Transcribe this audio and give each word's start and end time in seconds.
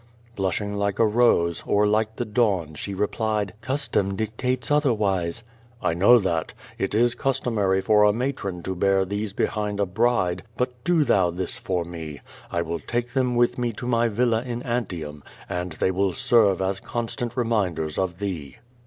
Blushing 0.35 0.77
like 0.77 0.97
a 0.97 1.05
rose, 1.05 1.63
or 1.67 1.85
like 1.85 2.15
the 2.15 2.25
dawn, 2.25 2.73
she 2.73 2.91
replied: 2.91 3.53
Custom 3.61 4.15
dictates 4.15 4.71
other\i'ise." 4.71 5.43
"I 5.79 5.93
know 5.93 6.17
that. 6.17 6.53
It 6.79 6.95
is 6.95 7.13
customary 7.13 7.81
for 7.81 8.01
a 8.01 8.11
matron 8.11 8.63
to 8.63 8.73
bear 8.73 9.05
these 9.05 9.31
behind 9.31 9.79
a 9.79 9.85
bride, 9.85 10.41
but 10.57 10.83
do 10.83 11.03
thou 11.03 11.29
this 11.29 11.53
for 11.53 11.85
me. 11.85 12.19
I 12.51 12.63
will 12.63 12.79
take 12.79 13.13
them 13.13 13.35
with 13.35 13.59
me 13.59 13.73
to 13.73 13.85
my 13.85 14.07
villa 14.07 14.41
in 14.41 14.63
Antium, 14.63 15.21
and 15.47 15.73
they 15.73 15.91
will 15.91 16.13
serve 16.13 16.63
as 16.63 16.79
constant 16.79 17.37
reminders 17.37 17.99
of 17.99 18.17
thee." 18.17 18.57